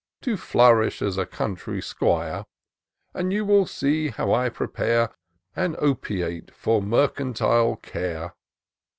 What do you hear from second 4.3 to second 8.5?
I prepare An opiate for mercantile care.